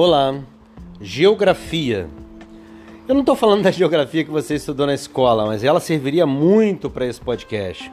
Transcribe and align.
Olá, 0.00 0.32
geografia. 1.00 2.08
Eu 3.08 3.14
não 3.16 3.22
estou 3.22 3.34
falando 3.34 3.64
da 3.66 3.72
geografia 3.72 4.22
que 4.22 4.30
você 4.30 4.54
estudou 4.54 4.86
na 4.86 4.94
escola, 4.94 5.44
mas 5.44 5.64
ela 5.64 5.80
serviria 5.80 6.24
muito 6.24 6.88
para 6.88 7.04
esse 7.04 7.20
podcast. 7.20 7.90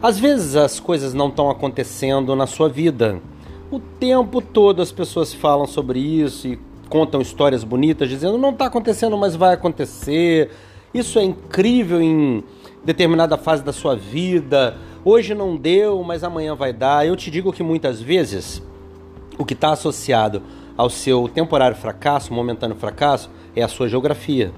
Às 0.00 0.20
vezes 0.20 0.54
as 0.54 0.78
coisas 0.78 1.12
não 1.12 1.30
estão 1.30 1.50
acontecendo 1.50 2.36
na 2.36 2.46
sua 2.46 2.68
vida. 2.68 3.20
O 3.72 3.80
tempo 3.80 4.40
todo 4.40 4.80
as 4.80 4.92
pessoas 4.92 5.34
falam 5.34 5.66
sobre 5.66 5.98
isso 5.98 6.46
e 6.46 6.60
contam 6.88 7.20
histórias 7.20 7.64
bonitas 7.64 8.08
dizendo 8.08 8.38
não 8.38 8.50
está 8.50 8.66
acontecendo, 8.66 9.18
mas 9.18 9.34
vai 9.34 9.52
acontecer. 9.52 10.48
Isso 10.94 11.18
é 11.18 11.24
incrível 11.24 12.00
em 12.00 12.44
determinada 12.84 13.36
fase 13.36 13.64
da 13.64 13.72
sua 13.72 13.96
vida. 13.96 14.78
Hoje 15.04 15.34
não 15.34 15.56
deu, 15.56 16.04
mas 16.04 16.22
amanhã 16.22 16.54
vai 16.54 16.72
dar. 16.72 17.04
Eu 17.04 17.16
te 17.16 17.32
digo 17.32 17.52
que 17.52 17.64
muitas 17.64 18.00
vezes 18.00 18.62
o 19.36 19.44
que 19.44 19.54
está 19.54 19.72
associado 19.72 20.40
ao 20.76 20.90
seu 20.90 21.28
temporário 21.28 21.76
fracasso, 21.76 22.32
momentâneo 22.32 22.76
fracasso, 22.76 23.30
é 23.54 23.62
a 23.62 23.68
sua 23.68 23.88
geografia. 23.88 24.52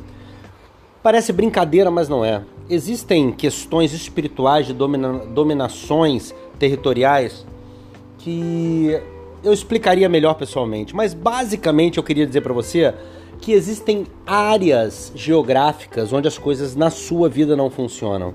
Parece 1.02 1.32
brincadeira, 1.32 1.90
mas 1.90 2.08
não 2.08 2.24
é. 2.24 2.42
Existem 2.68 3.30
questões 3.30 3.92
espirituais 3.92 4.66
de 4.66 4.72
domina 4.72 5.18
dominações 5.26 6.34
territoriais 6.58 7.44
que 8.18 8.98
eu 9.42 9.52
explicaria 9.52 10.08
melhor 10.08 10.34
pessoalmente, 10.34 10.96
mas 10.96 11.12
basicamente 11.12 11.98
eu 11.98 12.02
queria 12.02 12.26
dizer 12.26 12.40
para 12.40 12.54
você 12.54 12.94
que 13.38 13.52
existem 13.52 14.06
áreas 14.26 15.12
geográficas 15.14 16.10
onde 16.10 16.26
as 16.26 16.38
coisas 16.38 16.74
na 16.74 16.88
sua 16.88 17.28
vida 17.28 17.54
não 17.54 17.68
funcionam. 17.68 18.32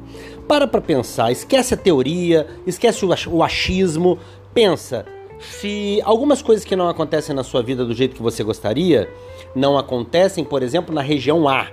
Para 0.48 0.68
para 0.68 0.80
pensar, 0.80 1.32
esquece 1.32 1.74
a 1.74 1.78
teoria, 1.78 2.46
esquece 2.68 3.04
o 3.04 3.42
achismo, 3.42 4.20
pensa, 4.54 5.06
se 5.40 6.02
algumas 6.04 6.42
coisas 6.42 6.66
que 6.66 6.76
não 6.76 6.90
acontecem 6.90 7.36
na 7.36 7.44
sua 7.44 7.64
vida 7.64 7.86
do 7.86 7.94
jeito 7.94 8.16
que 8.16 8.22
você 8.22 8.44
gostaria, 8.44 9.10
não 9.56 9.78
acontecem, 9.78 10.44
por 10.44 10.62
exemplo, 10.62 10.94
na 10.94 11.02
região 11.02 11.48
A, 11.48 11.68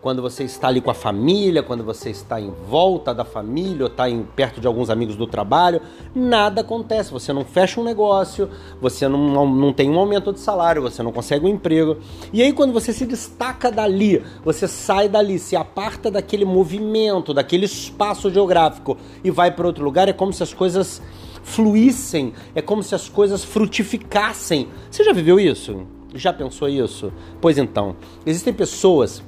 quando 0.00 0.22
você 0.22 0.44
está 0.44 0.68
ali 0.68 0.80
com 0.80 0.90
a 0.90 0.94
família, 0.94 1.62
quando 1.62 1.84
você 1.84 2.10
está 2.10 2.40
em 2.40 2.50
volta 2.50 3.14
da 3.14 3.24
família 3.24 3.84
ou 3.84 3.90
está 3.90 4.08
em, 4.08 4.22
perto 4.22 4.60
de 4.60 4.66
alguns 4.66 4.88
amigos 4.88 5.14
do 5.14 5.26
trabalho, 5.26 5.80
nada 6.14 6.62
acontece. 6.62 7.12
Você 7.12 7.32
não 7.32 7.44
fecha 7.44 7.80
um 7.80 7.84
negócio, 7.84 8.48
você 8.80 9.06
não, 9.06 9.46
não 9.46 9.72
tem 9.72 9.90
um 9.90 9.98
aumento 9.98 10.32
de 10.32 10.40
salário, 10.40 10.80
você 10.80 11.02
não 11.02 11.12
consegue 11.12 11.44
um 11.44 11.48
emprego. 11.48 11.98
E 12.32 12.42
aí, 12.42 12.52
quando 12.52 12.72
você 12.72 12.92
se 12.92 13.04
destaca 13.04 13.70
dali, 13.70 14.22
você 14.42 14.66
sai 14.66 15.08
dali, 15.08 15.38
se 15.38 15.54
aparta 15.54 16.10
daquele 16.10 16.46
movimento, 16.46 17.34
daquele 17.34 17.66
espaço 17.66 18.30
geográfico 18.30 18.96
e 19.22 19.30
vai 19.30 19.50
para 19.50 19.66
outro 19.66 19.84
lugar, 19.84 20.08
é 20.08 20.12
como 20.14 20.32
se 20.32 20.42
as 20.42 20.54
coisas 20.54 21.02
fluíssem, 21.42 22.32
é 22.54 22.62
como 22.62 22.82
se 22.82 22.94
as 22.94 23.08
coisas 23.08 23.44
frutificassem. 23.44 24.68
Você 24.90 25.04
já 25.04 25.12
viveu 25.12 25.38
isso? 25.38 25.86
Já 26.14 26.32
pensou 26.32 26.68
isso? 26.68 27.12
Pois 27.40 27.58
então, 27.58 27.96
existem 28.26 28.52
pessoas 28.52 29.22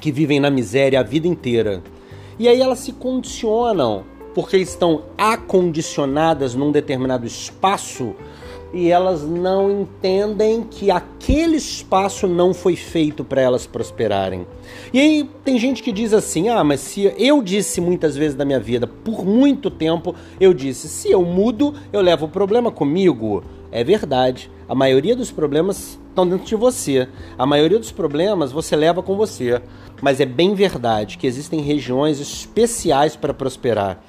que 0.00 0.12
vivem 0.12 0.40
na 0.40 0.50
miséria 0.50 1.00
a 1.00 1.02
vida 1.02 1.26
inteira. 1.26 1.82
E 2.38 2.48
aí 2.48 2.60
elas 2.60 2.80
se 2.80 2.92
condicionam 2.92 4.04
porque 4.34 4.56
estão 4.56 5.02
acondicionadas 5.16 6.54
num 6.54 6.70
determinado 6.70 7.26
espaço 7.26 8.14
e 8.72 8.90
elas 8.90 9.22
não 9.22 9.70
entendem 9.70 10.62
que 10.62 10.90
aquele 10.90 11.56
espaço 11.56 12.26
não 12.26 12.52
foi 12.52 12.76
feito 12.76 13.24
para 13.24 13.40
elas 13.40 13.66
prosperarem. 13.66 14.46
E 14.92 15.00
aí 15.00 15.30
tem 15.44 15.58
gente 15.58 15.82
que 15.82 15.92
diz 15.92 16.12
assim: 16.12 16.48
"Ah, 16.48 16.62
mas 16.62 16.80
se 16.80 17.12
eu 17.16 17.42
disse 17.42 17.80
muitas 17.80 18.16
vezes 18.16 18.36
na 18.36 18.44
minha 18.44 18.60
vida, 18.60 18.86
por 18.86 19.24
muito 19.24 19.70
tempo, 19.70 20.14
eu 20.40 20.52
disse: 20.52 20.88
se 20.88 21.10
eu 21.10 21.24
mudo, 21.24 21.74
eu 21.92 22.00
levo 22.00 22.26
o 22.26 22.30
problema 22.30 22.70
comigo". 22.70 23.42
É 23.70 23.84
verdade. 23.84 24.50
A 24.68 24.74
maioria 24.74 25.14
dos 25.14 25.30
problemas 25.30 25.98
estão 26.08 26.26
dentro 26.26 26.46
de 26.46 26.56
você. 26.56 27.08
A 27.38 27.46
maioria 27.46 27.78
dos 27.78 27.92
problemas 27.92 28.50
você 28.50 28.74
leva 28.74 29.02
com 29.02 29.16
você. 29.16 29.60
Mas 30.00 30.20
é 30.20 30.26
bem 30.26 30.54
verdade 30.54 31.18
que 31.18 31.26
existem 31.26 31.60
regiões 31.60 32.20
especiais 32.20 33.14
para 33.14 33.34
prosperar. 33.34 34.02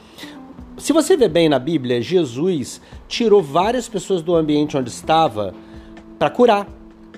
Se 0.80 0.94
você 0.94 1.18
vê 1.18 1.28
bem 1.28 1.50
na 1.50 1.60
Bíblia, 1.60 2.02
Jesus 2.02 2.80
tirou 3.06 3.44
várias 3.44 3.90
pessoas 3.90 4.22
do 4.22 4.34
ambiente 4.34 4.78
onde 4.78 4.90
estava 4.90 5.54
para 6.18 6.30
curar, 6.30 6.68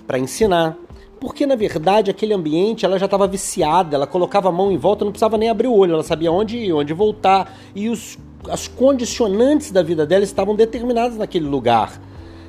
para 0.07 0.17
ensinar. 0.17 0.75
Porque 1.19 1.45
na 1.45 1.55
verdade 1.55 2.09
aquele 2.09 2.33
ambiente 2.33 2.85
ela 2.85 2.97
já 2.97 3.05
estava 3.05 3.27
viciada, 3.27 3.95
ela 3.95 4.07
colocava 4.07 4.49
a 4.49 4.51
mão 4.51 4.71
em 4.71 4.77
volta, 4.77 5.05
não 5.05 5.11
precisava 5.11 5.37
nem 5.37 5.47
abrir 5.47 5.67
o 5.67 5.75
olho, 5.75 5.93
ela 5.93 6.03
sabia 6.03 6.31
onde 6.31 6.57
ir, 6.57 6.73
onde 6.73 6.91
voltar. 6.91 7.55
E 7.75 7.87
os, 7.87 8.17
as 8.49 8.67
condicionantes 8.67 9.69
da 9.69 9.83
vida 9.83 10.07
dela 10.07 10.23
estavam 10.23 10.55
determinadas 10.55 11.15
naquele 11.15 11.45
lugar. 11.45 12.01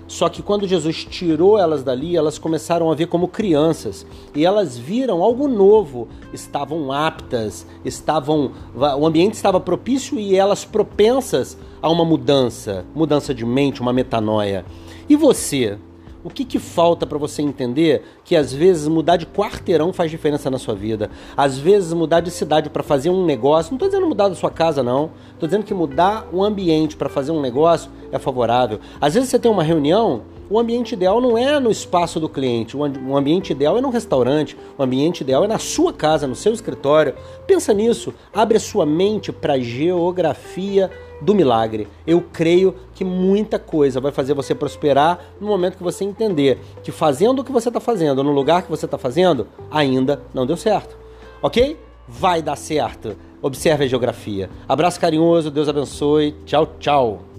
Só 0.07 0.29
que 0.29 0.43
quando 0.43 0.67
Jesus 0.67 1.05
tirou 1.05 1.59
elas 1.59 1.83
dali, 1.83 2.17
elas 2.17 2.39
começaram 2.39 2.91
a 2.91 2.95
ver 2.95 3.07
como 3.07 3.29
crianças. 3.29 4.07
E 4.35 4.45
elas 4.45 4.77
viram 4.77 5.23
algo 5.23 5.49
novo, 5.49 6.09
estavam 6.33 6.93
aptas, 6.93 7.67
estavam, 7.85 8.53
o 8.75 9.07
ambiente 9.07 9.35
estava 9.35 9.61
propício 9.61 10.19
e 10.19 10.37
elas 10.37 10.65
propensas 10.65 11.57
a 11.81 11.89
uma 11.89 12.05
mudança, 12.05 12.85
mudança 12.95 13.35
de 13.35 13.45
mente, 13.45 13.81
uma 13.81 13.93
metanoia. 13.93 14.65
E 15.09 15.17
você, 15.17 15.79
o 16.25 16.31
que, 16.31 16.45
que 16.45 16.59
falta 16.59 17.07
para 17.07 17.19
você 17.19 17.43
entender 17.43 18.03
que 18.25 18.37
às 18.37 18.53
vezes 18.53 18.87
mudar 18.87 19.17
de 19.17 19.27
quarteirão 19.27 19.93
faz 19.93 20.11
diferença 20.11 20.51
na 20.51 20.59
sua 20.59 20.75
vida? 20.75 21.11
Às 21.37 21.59
vezes 21.59 21.93
mudar 21.93 22.21
de 22.21 22.31
cidade 22.31 22.71
para 22.71 22.83
fazer 22.83 23.11
um 23.11 23.25
negócio, 23.25 23.73
não 23.73 23.77
estou 23.77 23.89
dizendo 23.89 24.07
mudar 24.07 24.29
da 24.29 24.35
sua 24.35 24.51
casa, 24.51 24.83
não. 24.83 25.11
Estou 25.35 25.49
dizendo 25.49 25.65
que 25.65 25.75
mudar 25.75 26.29
o 26.33 26.45
ambiente 26.45 26.97
para 26.97 27.09
fazer 27.09 27.33
um 27.33 27.41
negócio 27.41 27.91
é 28.13 28.19
favorável. 28.19 28.79
Às 29.01 29.15
vezes 29.15 29.31
você 29.31 29.39
tem 29.39 29.51
uma 29.51 29.65
reunião, 29.65 30.23
o 30.49 30.59
ambiente 30.59 30.93
ideal 30.93 31.21
não 31.21 31.37
é 31.37 31.59
no 31.59 31.71
espaço 31.71 32.21
do 32.21 32.29
cliente, 32.29 32.77
o 32.77 33.17
ambiente 33.17 33.53
ideal 33.53 33.79
é 33.79 33.81
no 33.81 33.91
restaurante, 33.91 34.57
o 34.77 34.83
ambiente 34.83 35.23
ideal 35.23 35.45
é 35.45 35.49
na 35.49 35.59
sua 35.59 35.93
casa, 35.93 36.27
no 36.27 36.37
seu 36.37 36.53
escritório. 36.53 37.15
Pensa 37.47 37.73
nisso, 37.73 38.15
abre 38.33 38.59
a 38.59 38.61
sua 38.61 38.85
mente 38.85 39.33
para 39.33 39.59
geografia 39.59 40.91
do 41.23 41.35
milagre. 41.35 41.89
Eu 42.07 42.21
creio 42.33 42.75
que 42.95 43.05
muita 43.05 43.59
coisa 43.59 44.01
vai 44.01 44.13
fazer 44.13 44.35
você 44.35 44.55
prosperar 44.55 45.19
no 45.41 45.47
momento 45.47 45.77
que 45.77 45.83
você 45.83 46.05
entender 46.05 46.59
que 46.83 46.93
fazendo 46.93 47.41
o 47.41 47.45
que 47.45 47.53
você 47.53 47.69
está 47.69 47.81
fazendo, 47.81 48.23
no 48.23 48.33
lugar 48.33 48.63
que 48.63 48.71
você 48.71 48.85
está 48.85 48.99
fazendo, 48.99 49.47
ainda 49.71 50.23
não 50.35 50.47
deu 50.47 50.57
certo. 50.57 50.97
Ok? 51.41 51.79
Vai 52.07 52.43
dar 52.43 52.57
certo. 52.57 53.17
Observe 53.41 53.85
a 53.85 53.89
geografia. 53.89 54.51
Abraço 54.69 55.01
carinhoso, 55.01 55.51
Deus 55.51 55.69
abençoe. 55.69 56.35
Tchau, 56.45 56.67
tchau. 56.79 57.32